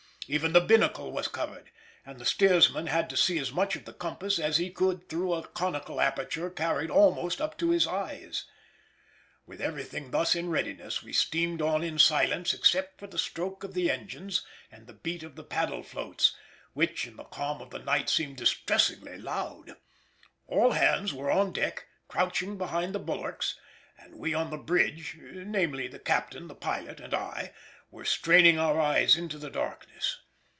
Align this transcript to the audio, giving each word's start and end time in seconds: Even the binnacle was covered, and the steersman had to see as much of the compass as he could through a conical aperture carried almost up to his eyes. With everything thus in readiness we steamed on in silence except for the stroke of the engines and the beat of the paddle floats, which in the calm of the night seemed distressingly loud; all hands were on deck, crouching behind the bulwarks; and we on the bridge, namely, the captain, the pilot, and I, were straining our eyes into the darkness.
Even 0.27 0.53
the 0.53 0.61
binnacle 0.61 1.11
was 1.11 1.27
covered, 1.27 1.71
and 2.05 2.17
the 2.17 2.23
steersman 2.25 2.87
had 2.87 3.09
to 3.09 3.17
see 3.17 3.37
as 3.37 3.51
much 3.51 3.75
of 3.75 3.83
the 3.83 3.91
compass 3.91 4.39
as 4.39 4.55
he 4.55 4.71
could 4.71 5.09
through 5.09 5.33
a 5.33 5.45
conical 5.45 5.99
aperture 5.99 6.49
carried 6.49 6.89
almost 6.89 7.41
up 7.41 7.57
to 7.57 7.71
his 7.71 7.85
eyes. 7.85 8.45
With 9.45 9.59
everything 9.59 10.11
thus 10.11 10.33
in 10.33 10.47
readiness 10.49 11.03
we 11.03 11.11
steamed 11.11 11.61
on 11.61 11.83
in 11.83 11.99
silence 11.99 12.53
except 12.53 12.97
for 12.97 13.07
the 13.07 13.19
stroke 13.19 13.65
of 13.65 13.73
the 13.73 13.91
engines 13.91 14.45
and 14.71 14.87
the 14.87 14.93
beat 14.93 15.21
of 15.21 15.35
the 15.35 15.43
paddle 15.43 15.83
floats, 15.83 16.33
which 16.71 17.05
in 17.05 17.17
the 17.17 17.25
calm 17.25 17.61
of 17.61 17.71
the 17.71 17.79
night 17.79 18.09
seemed 18.09 18.37
distressingly 18.37 19.17
loud; 19.17 19.75
all 20.47 20.71
hands 20.71 21.13
were 21.13 21.29
on 21.29 21.51
deck, 21.51 21.87
crouching 22.07 22.57
behind 22.57 22.95
the 22.95 22.99
bulwarks; 22.99 23.59
and 23.99 24.15
we 24.15 24.33
on 24.33 24.49
the 24.49 24.57
bridge, 24.57 25.17
namely, 25.21 25.89
the 25.89 25.99
captain, 25.99 26.47
the 26.47 26.55
pilot, 26.55 27.01
and 27.01 27.13
I, 27.13 27.51
were 27.91 28.05
straining 28.05 28.57
our 28.57 28.79
eyes 28.79 29.17
into 29.17 29.37
the 29.37 29.49
darkness. 29.49 30.19